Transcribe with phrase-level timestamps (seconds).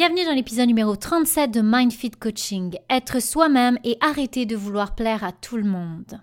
[0.00, 5.24] Bienvenue dans l'épisode numéro 37 de MindFit Coaching, être soi-même et arrêter de vouloir plaire
[5.24, 6.22] à tout le monde.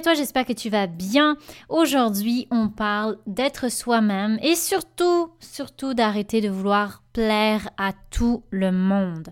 [0.00, 1.36] Toi, j'espère que tu vas bien.
[1.68, 8.70] Aujourd'hui, on parle d'être soi-même et surtout, surtout d'arrêter de vouloir plaire à tout le
[8.70, 9.28] monde.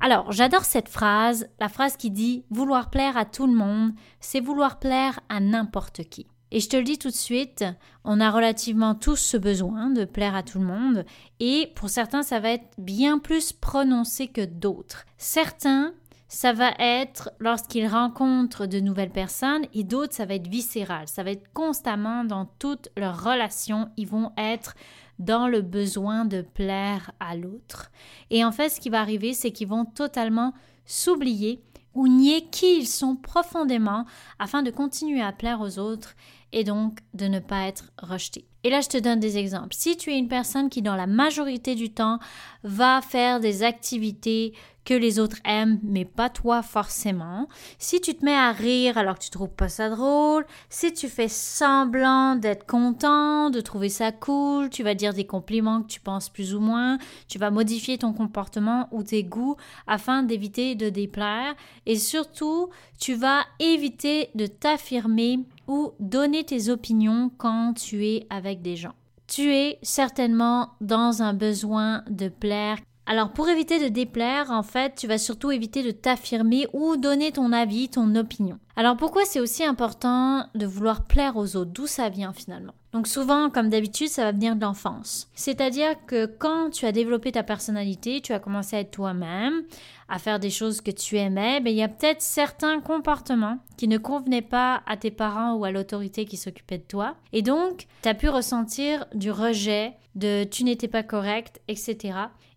[0.00, 4.40] Alors, j'adore cette phrase, la phrase qui dit vouloir plaire à tout le monde, c'est
[4.40, 6.26] vouloir plaire à n'importe qui.
[6.50, 7.64] Et je te le dis tout de suite,
[8.04, 11.04] on a relativement tous ce besoin de plaire à tout le monde
[11.40, 15.04] et pour certains, ça va être bien plus prononcé que d'autres.
[15.18, 15.94] Certains
[16.28, 21.06] ça va être lorsqu'ils rencontrent de nouvelles personnes et d'autres, ça va être viscéral.
[21.06, 23.88] Ça va être constamment dans toutes leurs relations.
[23.96, 24.74] Ils vont être
[25.18, 27.90] dans le besoin de plaire à l'autre.
[28.30, 31.62] Et en fait, ce qui va arriver, c'est qu'ils vont totalement s'oublier
[31.94, 34.04] ou nier qui ils sont profondément
[34.38, 36.14] afin de continuer à plaire aux autres
[36.52, 38.46] et donc de ne pas être rejetés.
[38.64, 39.74] Et là, je te donne des exemples.
[39.74, 42.18] Si tu es une personne qui, dans la majorité du temps,
[42.62, 44.54] va faire des activités
[44.84, 47.48] que les autres aiment, mais pas toi forcément.
[47.78, 51.08] Si tu te mets à rire alors que tu trouves pas ça drôle, si tu
[51.08, 56.00] fais semblant d'être content, de trouver ça cool, tu vas dire des compliments que tu
[56.00, 60.88] penses plus ou moins, tu vas modifier ton comportement ou tes goûts afin d'éviter de
[60.88, 61.54] déplaire
[61.86, 62.68] et surtout,
[62.98, 68.94] tu vas éviter de t'affirmer ou donner tes opinions quand tu es avec des gens.
[69.26, 74.94] Tu es certainement dans un besoin de plaire alors pour éviter de déplaire, en fait,
[74.96, 78.58] tu vas surtout éviter de t'affirmer ou donner ton avis, ton opinion.
[78.76, 81.70] Alors pourquoi c'est aussi important de vouloir plaire aux autres?
[81.70, 82.72] D'où ça vient finalement?
[82.92, 85.28] Donc souvent, comme d'habitude, ça va venir de l'enfance.
[85.34, 89.64] C'est-à-dire que quand tu as développé ta personnalité, tu as commencé à être toi-même,
[90.08, 93.88] à faire des choses que tu aimais, ben, il y a peut-être certains comportements qui
[93.88, 97.16] ne convenaient pas à tes parents ou à l'autorité qui s'occupait de toi.
[97.32, 102.14] Et donc, tu as pu ressentir du rejet, de tu n'étais pas correct, etc.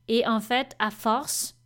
[0.08, 1.58] Et en fait, à force,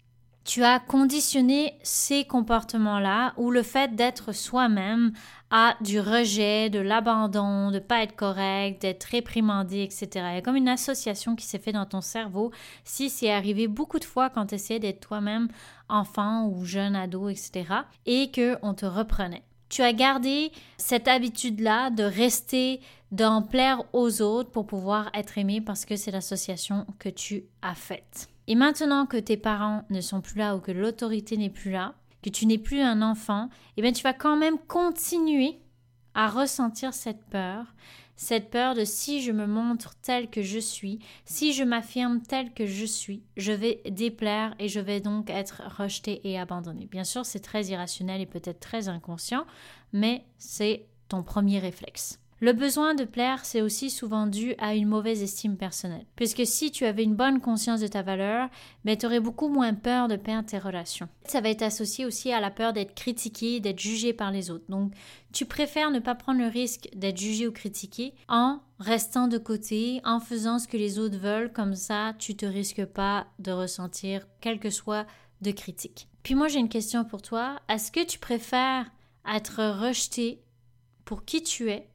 [0.43, 5.11] tu as conditionné ces comportements-là ou le fait d'être soi-même
[5.51, 10.07] à du rejet, de l'abandon, de pas être correct, d'être réprimandé, etc.
[10.13, 12.51] Il y a comme une association qui s'est faite dans ton cerveau
[12.83, 15.49] si c'est arrivé beaucoup de fois quand tu essayais d'être toi-même
[15.89, 17.65] enfant ou jeune ado, etc.
[18.05, 19.43] et qu'on te reprenait.
[19.71, 22.81] Tu as gardé cette habitude-là de rester
[23.13, 27.73] d'en plaire aux autres pour pouvoir être aimé parce que c'est l'association que tu as
[27.73, 28.27] faite.
[28.47, 31.95] Et maintenant que tes parents ne sont plus là ou que l'autorité n'est plus là,
[32.21, 35.57] que tu n'es plus un enfant, eh bien tu vas quand même continuer
[36.15, 37.73] à ressentir cette peur,
[38.21, 42.53] cette peur de si je me montre tel que je suis, si je m'affirme tel
[42.53, 46.85] que je suis, je vais déplaire et je vais donc être rejeté et abandonné.
[46.85, 49.47] Bien sûr, c'est très irrationnel et peut-être très inconscient,
[49.91, 52.20] mais c'est ton premier réflexe.
[52.43, 56.07] Le besoin de plaire, c'est aussi souvent dû à une mauvaise estime personnelle.
[56.15, 58.49] Puisque si tu avais une bonne conscience de ta valeur,
[58.83, 61.07] mais ben, tu aurais beaucoup moins peur de perdre tes relations.
[61.25, 64.65] Ça va être associé aussi à la peur d'être critiqué, d'être jugé par les autres.
[64.69, 64.91] Donc,
[65.31, 70.01] tu préfères ne pas prendre le risque d'être jugé ou critiqué en restant de côté,
[70.03, 74.25] en faisant ce que les autres veulent, comme ça, tu te risques pas de ressentir
[74.39, 75.05] quelque soit
[75.41, 76.07] de critique.
[76.23, 77.59] Puis moi, j'ai une question pour toi.
[77.69, 78.89] Est-ce que tu préfères
[79.31, 80.41] être rejeté
[81.05, 81.90] pour qui tu es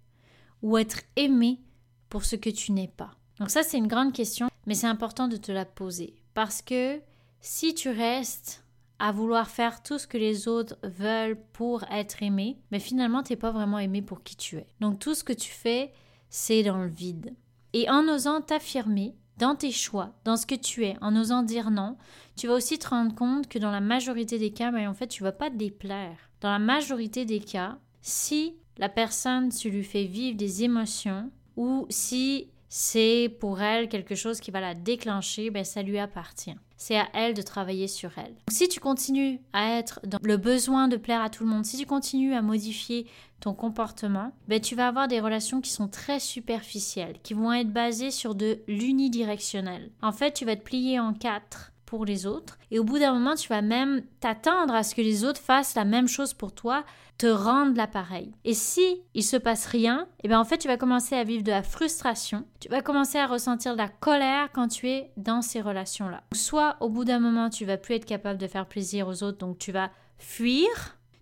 [0.62, 1.60] ou être aimé
[2.08, 5.28] pour ce que tu n'es pas Donc ça, c'est une grande question, mais c'est important
[5.28, 6.14] de te la poser.
[6.34, 7.00] Parce que
[7.40, 8.64] si tu restes
[8.98, 13.32] à vouloir faire tout ce que les autres veulent pour être aimé, mais finalement, tu
[13.32, 14.66] n'es pas vraiment aimé pour qui tu es.
[14.80, 15.92] Donc tout ce que tu fais,
[16.30, 17.34] c'est dans le vide.
[17.72, 21.70] Et en osant t'affirmer dans tes choix, dans ce que tu es, en osant dire
[21.70, 21.96] non,
[22.36, 25.08] tu vas aussi te rendre compte que dans la majorité des cas, mais en fait,
[25.08, 26.16] tu vas pas te déplaire.
[26.40, 31.86] Dans la majorité des cas, si la personne, tu lui fais vivre des émotions ou
[31.88, 36.56] si c'est pour elle quelque chose qui va la déclencher, ben ça lui appartient.
[36.76, 38.34] c'est à elle de travailler sur elle.
[38.50, 41.78] Si tu continues à être dans le besoin de plaire à tout le monde, si
[41.78, 43.06] tu continues à modifier
[43.40, 47.72] ton comportement, ben tu vas avoir des relations qui sont très superficielles, qui vont être
[47.72, 49.90] basées sur de l'unidirectionnel.
[50.02, 52.58] En fait, tu vas te plier en quatre pour les autres.
[52.70, 55.74] Et au bout d'un moment, tu vas même t'attendre à ce que les autres fassent
[55.74, 56.84] la même chose pour toi,
[57.16, 58.34] te rendent l'appareil.
[58.44, 61.42] Et si il se passe rien, eh bien en fait, tu vas commencer à vivre
[61.44, 62.44] de la frustration.
[62.60, 66.24] Tu vas commencer à ressentir de la colère quand tu es dans ces relations-là.
[66.34, 69.38] Soit au bout d'un moment, tu vas plus être capable de faire plaisir aux autres,
[69.38, 70.68] donc tu vas fuir,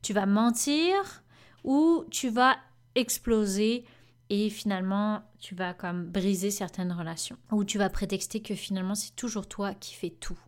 [0.03, 1.23] tu vas mentir,
[1.65, 2.57] ou tu vas
[2.95, 3.85] exploser
[4.31, 9.17] et finalement tu vas comme briser certaines relations ou tu vas prétexter que finalement c'est
[9.17, 10.39] toujours toi qui fais tout.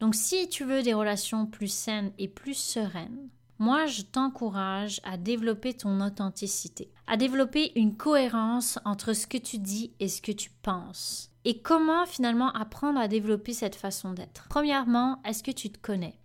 [0.00, 3.28] Donc si tu veux des relations plus saines et plus sereines,
[3.58, 9.58] moi je t'encourage à développer ton authenticité, à développer une cohérence entre ce que tu
[9.58, 11.30] dis et ce que tu penses.
[11.44, 14.46] Et comment finalement apprendre à développer cette façon d'être?
[14.48, 16.18] Premièrement, est-ce que tu te connais?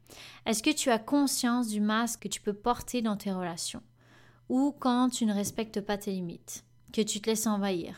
[0.45, 3.83] Est-ce que tu as conscience du masque que tu peux porter dans tes relations?
[4.49, 7.95] Ou quand tu ne respectes pas tes limites, que tu te laisses envahir?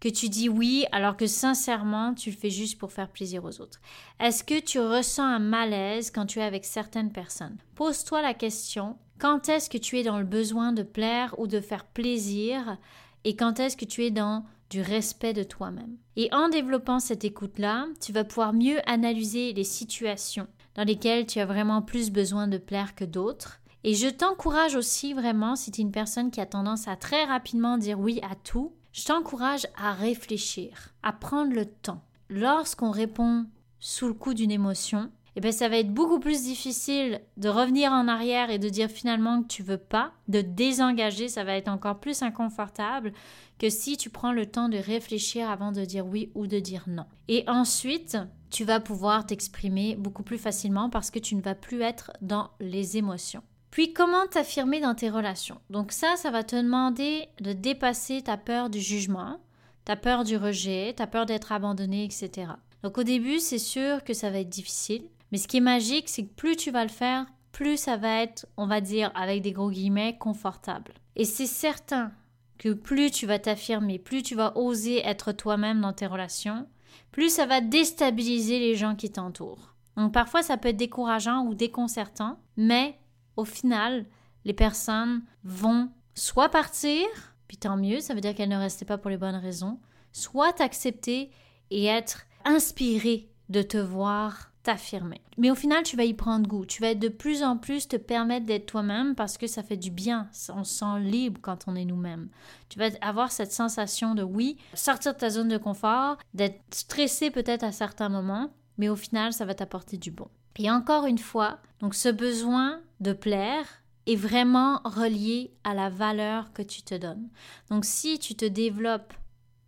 [0.00, 3.60] Que tu dis oui alors que sincèrement tu le fais juste pour faire plaisir aux
[3.60, 3.80] autres.
[4.20, 7.56] Est-ce que tu ressens un malaise quand tu es avec certaines personnes?
[7.74, 11.60] Pose-toi la question, quand est-ce que tu es dans le besoin de plaire ou de
[11.60, 12.76] faire plaisir
[13.24, 15.96] et quand est-ce que tu es dans du respect de toi-même?
[16.16, 21.38] Et en développant cette écoute-là, tu vas pouvoir mieux analyser les situations dans lesquelles tu
[21.38, 23.60] as vraiment plus besoin de plaire que d'autres.
[23.84, 27.24] Et je t'encourage aussi vraiment, si tu es une personne qui a tendance à très
[27.24, 32.02] rapidement dire oui à tout, je t'encourage à réfléchir, à prendre le temps.
[32.30, 33.44] Lorsqu'on répond
[33.78, 37.92] sous le coup d'une émotion, eh bien, ça va être beaucoup plus difficile de revenir
[37.92, 41.68] en arrière et de dire finalement que tu veux pas, de désengager, ça va être
[41.68, 43.12] encore plus inconfortable
[43.58, 46.84] que si tu prends le temps de réfléchir avant de dire oui ou de dire
[46.86, 47.04] non.
[47.28, 48.16] Et ensuite,
[48.48, 52.48] tu vas pouvoir t'exprimer beaucoup plus facilement parce que tu ne vas plus être dans
[52.60, 53.42] les émotions.
[53.76, 55.60] Puis comment t'affirmer dans tes relations?
[55.68, 59.38] Donc ça, ça va te demander de dépasser ta peur du jugement,
[59.84, 62.52] ta peur du rejet, ta peur d'être abandonné, etc.
[62.82, 66.08] Donc au début, c'est sûr que ça va être difficile, mais ce qui est magique,
[66.08, 69.42] c'est que plus tu vas le faire, plus ça va être, on va dire avec
[69.42, 70.94] des gros guillemets, confortable.
[71.14, 72.12] Et c'est certain
[72.56, 76.66] que plus tu vas t'affirmer, plus tu vas oser être toi-même dans tes relations,
[77.12, 79.74] plus ça va déstabiliser les gens qui t'entourent.
[79.98, 82.98] Donc parfois ça peut être décourageant ou déconcertant, mais
[83.36, 84.06] au final,
[84.44, 87.04] les personnes vont soit partir,
[87.48, 89.78] puis tant mieux, ça veut dire qu'elles ne restaient pas pour les bonnes raisons,
[90.12, 91.30] soit t'accepter
[91.70, 95.20] et être inspiré de te voir t'affirmer.
[95.38, 96.66] Mais au final, tu vas y prendre goût.
[96.66, 99.92] Tu vas de plus en plus te permettre d'être toi-même parce que ça fait du
[99.92, 100.28] bien.
[100.48, 102.28] On se sent libre quand on est nous-mêmes.
[102.68, 107.30] Tu vas avoir cette sensation de oui, sortir de ta zone de confort, d'être stressé
[107.30, 110.28] peut-être à certains moments, mais au final, ça va t'apporter du bon.
[110.58, 113.66] Et encore une fois, donc ce besoin de plaire
[114.06, 117.28] est vraiment relié à la valeur que tu te donnes.
[117.70, 119.14] Donc si tu te développes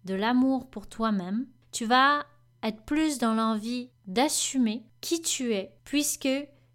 [0.05, 2.25] de l'amour pour toi-même, tu vas
[2.63, 6.29] être plus dans l'envie d'assumer qui tu es, puisque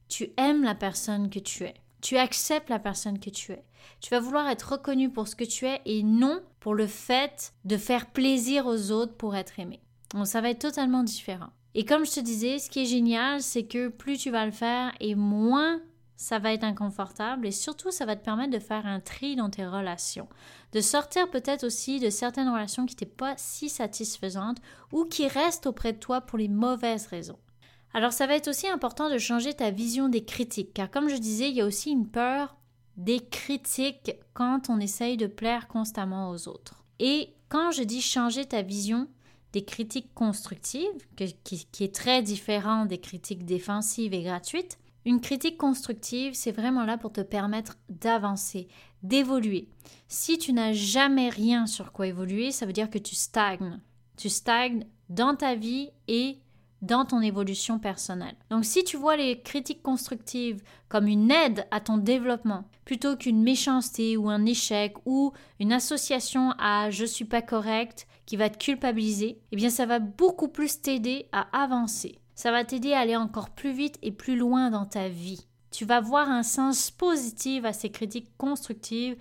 [0.07, 1.73] tu aimes la personne que tu es.
[2.01, 3.63] Tu acceptes la personne que tu es.
[4.01, 7.53] Tu vas vouloir être reconnu pour ce que tu es et non pour le fait
[7.65, 9.81] de faire plaisir aux autres pour être aimé.
[10.13, 11.49] Donc ça va être totalement différent.
[11.75, 14.51] Et comme je te disais, ce qui est génial, c'est que plus tu vas le
[14.51, 15.81] faire et moins
[16.15, 19.49] ça va être inconfortable et surtout ça va te permettre de faire un tri dans
[19.49, 20.27] tes relations,
[20.71, 24.59] de sortir peut-être aussi de certaines relations qui n'étaient pas si satisfaisantes
[24.91, 27.39] ou qui restent auprès de toi pour les mauvaises raisons.
[27.93, 31.17] Alors ça va être aussi important de changer ta vision des critiques, car comme je
[31.17, 32.55] disais, il y a aussi une peur
[32.97, 36.83] des critiques quand on essaye de plaire constamment aux autres.
[36.99, 39.07] Et quand je dis changer ta vision,
[39.53, 44.79] des critiques constructives, qui, est très différent des critiques défensives et gratuites.
[45.05, 48.67] Une critique constructive, c'est vraiment là pour te permettre d'avancer,
[49.01, 49.67] d'évoluer.
[50.07, 53.79] Si tu n'as jamais rien sur quoi évoluer, ça veut dire que tu stagnes.
[54.15, 56.39] Tu stagnes dans ta vie et
[56.81, 58.35] dans ton évolution personnelle.
[58.49, 63.41] Donc si tu vois les critiques constructives comme une aide à ton développement, plutôt qu'une
[63.41, 68.57] méchanceté ou un échec ou une association à je suis pas correct qui va te
[68.57, 72.19] culpabiliser, eh bien ça va beaucoup plus t'aider à avancer.
[72.35, 75.45] Ça va t'aider à aller encore plus vite et plus loin dans ta vie.
[75.71, 79.17] Tu vas voir un sens positif à ces critiques constructives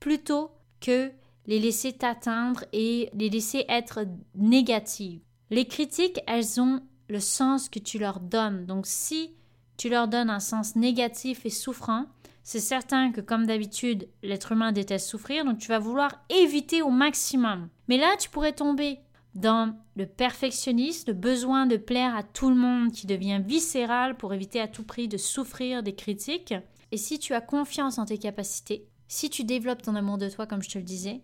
[0.00, 0.50] plutôt
[0.80, 1.10] que
[1.46, 5.20] les laisser t'atteindre et les laisser être négatives.
[5.50, 8.66] Les critiques, elles ont le sens que tu leur donnes.
[8.66, 9.32] Donc si
[9.76, 12.06] tu leur donnes un sens négatif et souffrant,
[12.42, 16.90] c'est certain que comme d'habitude, l'être humain déteste souffrir, donc tu vas vouloir éviter au
[16.90, 17.68] maximum.
[17.88, 19.00] Mais là, tu pourrais tomber
[19.34, 24.34] dans le perfectionnisme, le besoin de plaire à tout le monde qui devient viscéral pour
[24.34, 26.54] éviter à tout prix de souffrir des critiques.
[26.90, 30.46] Et si tu as confiance en tes capacités, si tu développes ton amour de toi
[30.46, 31.22] comme je te le disais,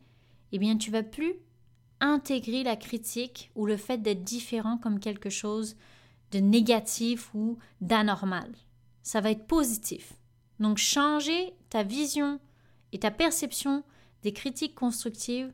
[0.52, 1.34] eh bien tu vas plus
[2.00, 5.76] intégrer la critique ou le fait d'être différent comme quelque chose
[6.32, 8.52] de négatif ou d'anormal.
[9.02, 10.14] Ça va être positif.
[10.60, 12.40] Donc changer ta vision
[12.92, 13.82] et ta perception
[14.22, 15.52] des critiques constructives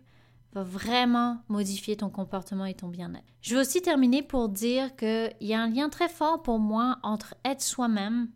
[0.53, 3.25] va vraiment modifier ton comportement et ton bien-être.
[3.41, 6.99] Je veux aussi terminer pour dire qu'il y a un lien très fort pour moi
[7.03, 8.29] entre être soi-même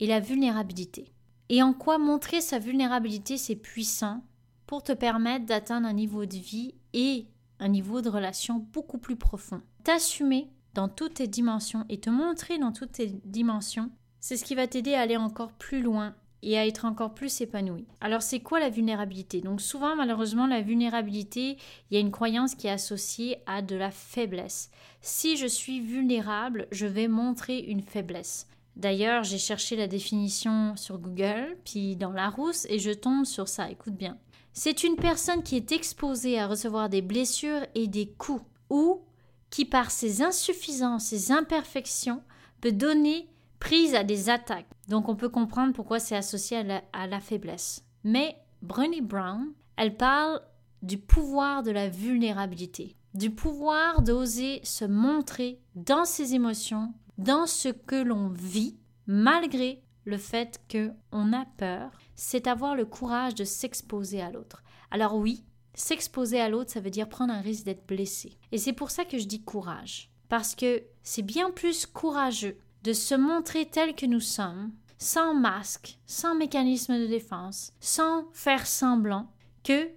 [0.00, 1.12] et la vulnérabilité.
[1.48, 4.22] Et en quoi montrer sa vulnérabilité, c'est puissant
[4.66, 7.26] pour te permettre d'atteindre un niveau de vie et
[7.58, 9.60] un niveau de relation beaucoup plus profond.
[9.82, 14.54] T'assumer dans toutes tes dimensions et te montrer dans toutes tes dimensions, c'est ce qui
[14.54, 17.86] va t'aider à aller encore plus loin et à être encore plus épanoui.
[18.00, 19.40] Alors c'est quoi la vulnérabilité?
[19.40, 21.56] Donc souvent malheureusement la vulnérabilité,
[21.90, 24.70] il y a une croyance qui est associée à de la faiblesse.
[25.00, 28.46] Si je suis vulnérable, je vais montrer une faiblesse.
[28.76, 33.70] D'ailleurs, j'ai cherché la définition sur Google, puis dans Larousse, et je tombe sur ça,
[33.70, 34.16] écoute bien.
[34.52, 39.02] C'est une personne qui est exposée à recevoir des blessures et des coups, ou
[39.50, 42.22] qui par ses insuffisances, ses imperfections,
[42.60, 43.28] peut donner
[43.60, 44.66] prise à des attaques.
[44.88, 47.84] Donc on peut comprendre pourquoi c'est associé à la, faiblesse.
[48.02, 50.40] Mais Brené Brown, elle parle
[50.82, 57.68] du pouvoir de la vulnérabilité, du pouvoir d'oser se montrer dans ses émotions, dans ce
[57.68, 64.22] que l'on vit, malgré le fait qu'on a peur, c'est avoir le courage de s'exposer
[64.22, 64.62] à l'autre.
[64.90, 68.38] Alors oui, s'exposer à l'autre, ça veut dire prendre un risque d'être blessé.
[68.52, 70.10] Et c'est pour ça que je dis courage.
[70.30, 75.98] Parce que c'est bien plus courageux de se montrer tel que nous sommes, sans masque,
[76.06, 79.32] sans mécanisme de défense, sans faire semblant,
[79.64, 79.88] que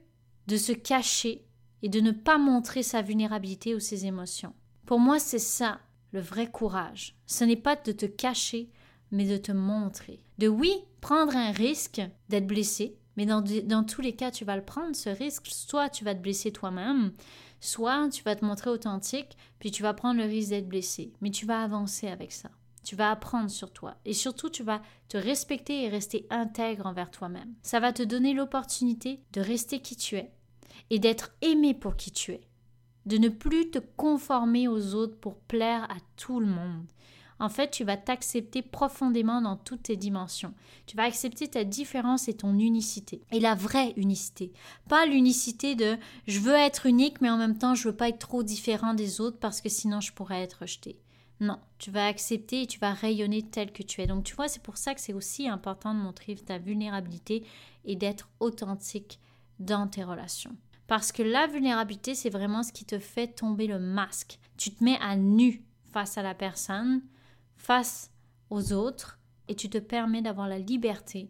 [0.48, 1.46] de se cacher
[1.82, 4.54] et de ne pas montrer sa vulnérabilité ou ses émotions.
[4.86, 5.80] Pour moi, c'est ça
[6.12, 7.16] le vrai courage.
[7.26, 8.70] Ce n'est pas de te cacher,
[9.12, 10.24] mais de te montrer.
[10.38, 14.56] De oui, prendre un risque d'être blessé, mais dans, dans, tous les cas, tu vas
[14.56, 15.48] le prendre, ce risque.
[15.48, 17.12] Soit tu vas te blesser toi-même,
[17.60, 21.14] soit tu vas te montrer authentique, puis tu vas prendre le risque d'être blessé.
[21.22, 22.50] Mais tu vas avancer avec ça.
[22.84, 23.96] Tu vas apprendre sur toi.
[24.06, 27.54] Et surtout, tu vas te respecter et rester intègre envers toi-même.
[27.62, 30.32] Ça va te donner l'opportunité de rester qui tu es
[30.90, 32.42] et d'être aimé pour qui tu es
[33.06, 36.86] de ne plus te conformer aux autres pour plaire à tout le monde.
[37.40, 40.54] En fait, tu vas t'accepter profondément dans toutes tes dimensions.
[40.86, 43.22] Tu vas accepter ta différence et ton unicité.
[43.32, 44.54] Et la vraie unicité.
[44.88, 45.98] Pas l'unicité de
[46.28, 49.20] je veux être unique, mais en même temps, je veux pas être trop différent des
[49.20, 51.00] autres parce que sinon je pourrais être rejeté.
[51.40, 54.08] Non, tu vas accepter et tu vas rayonner tel que tu es.
[54.08, 57.46] Donc tu vois, c'est pour ça que c'est aussi important de montrer ta vulnérabilité
[57.86, 59.20] et d'être authentique
[59.60, 60.56] dans tes relations.
[60.88, 64.40] Parce que la vulnérabilité, c'est vraiment ce qui te fait tomber le masque.
[64.58, 67.02] Tu te mets à nu face à la personne,
[67.56, 68.12] face
[68.50, 71.30] aux autres, et tu te permets d'avoir la liberté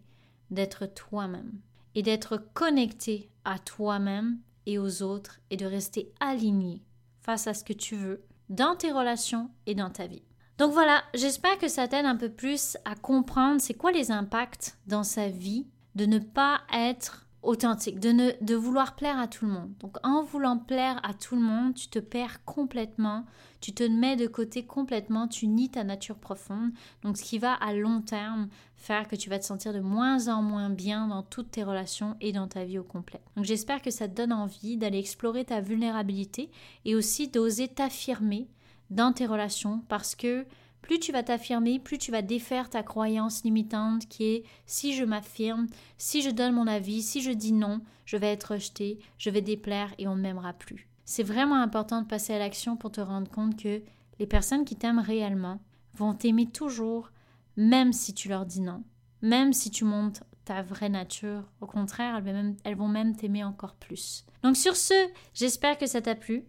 [0.51, 1.59] d'être toi-même
[1.95, 6.83] et d'être connecté à toi-même et aux autres et de rester aligné
[7.21, 10.23] face à ce que tu veux dans tes relations et dans ta vie.
[10.57, 14.77] Donc voilà, j'espère que ça t'aide un peu plus à comprendre c'est quoi les impacts
[14.87, 19.45] dans sa vie de ne pas être authentique, de, ne, de vouloir plaire à tout
[19.45, 19.71] le monde.
[19.79, 23.25] Donc en voulant plaire à tout le monde, tu te perds complètement,
[23.61, 26.71] tu te mets de côté complètement, tu nies ta nature profonde.
[27.03, 30.27] Donc ce qui va à long terme faire que tu vas te sentir de moins
[30.27, 33.21] en moins bien dans toutes tes relations et dans ta vie au complet.
[33.35, 36.49] Donc j'espère que ça te donne envie d'aller explorer ta vulnérabilité
[36.85, 38.47] et aussi d'oser t'affirmer
[38.89, 40.45] dans tes relations parce que
[40.83, 45.05] plus tu vas t'affirmer, plus tu vas défaire ta croyance limitante qui est si je
[45.05, 49.31] m'affirme, si je donne mon avis, si je dis non, je vais être rejeté, je
[49.31, 50.87] vais déplaire et on ne m'aimera plus.
[51.05, 53.81] C'est vraiment important de passer à l'action pour te rendre compte que
[54.19, 55.61] les personnes qui t'aiment réellement
[55.95, 57.11] vont t'aimer toujours,
[57.55, 58.83] même si tu leur dis non,
[59.21, 61.43] même si tu montes ta vraie nature.
[61.61, 62.21] Au contraire,
[62.65, 64.25] elles, vont même t'aimer encore plus.
[64.43, 64.93] Donc sur ce,
[65.33, 66.43] j'espère que ça t'a plu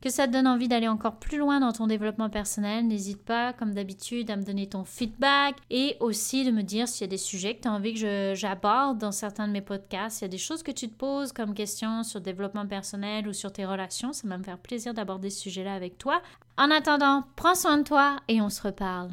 [0.00, 3.52] que ça te donne envie d'aller encore plus loin dans ton développement personnel, n'hésite pas,
[3.52, 7.10] comme d'habitude, à me donner ton feedback et aussi de me dire s'il y a
[7.10, 10.30] des sujets que tu as envie que j'aborde dans certains de mes podcasts, s'il y
[10.30, 13.52] a des choses que tu te poses comme questions sur le développement personnel ou sur
[13.52, 16.22] tes relations, ça va me faire plaisir d'aborder ce sujet-là avec toi.
[16.58, 19.10] En attendant, prends soin de toi et on se reparle.